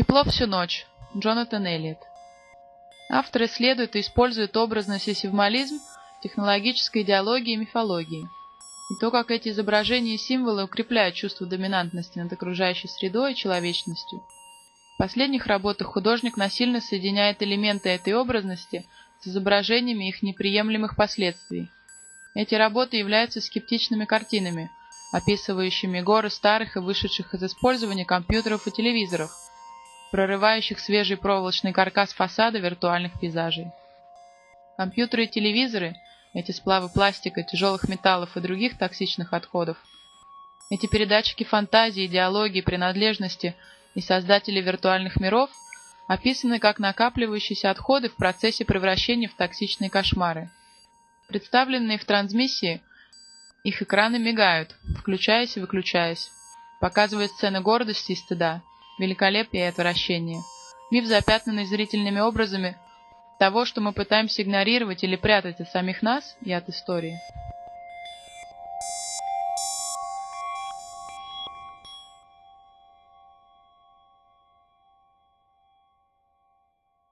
[0.00, 0.86] Тепло всю ночь.
[1.14, 1.98] Джонатан Эллиот.
[3.10, 5.78] Автор исследует и использует образность и символизм
[6.22, 8.26] технологической идеологии и мифологии.
[8.90, 14.20] И то, как эти изображения и символы укрепляют чувство доминантности над окружающей средой и человечностью.
[14.94, 18.86] В последних работах художник насильно соединяет элементы этой образности
[19.20, 21.68] с изображениями их неприемлемых последствий.
[22.34, 24.70] Эти работы являются скептичными картинами,
[25.12, 29.30] описывающими горы старых и вышедших из использования компьютеров и телевизоров,
[30.10, 33.70] прорывающих свежий проволочный каркас фасада виртуальных пейзажей.
[34.76, 35.94] Компьютеры и телевизоры,
[36.34, 39.76] эти сплавы пластика, тяжелых металлов и других токсичных отходов,
[40.70, 43.56] эти передатчики фантазии, идеологии, принадлежности
[43.94, 45.50] и создатели виртуальных миров
[46.06, 50.50] описаны как накапливающиеся отходы в процессе превращения в токсичные кошмары.
[51.28, 52.80] Представленные в трансмиссии,
[53.62, 56.30] их экраны мигают, включаясь и выключаясь,
[56.80, 58.62] показывают сцены гордости и стыда,
[59.00, 60.42] великолепия и отвращения.
[60.90, 62.76] Миф, запятнанный зрительными образами
[63.38, 67.18] того, что мы пытаемся игнорировать или прятать от самих нас и от истории.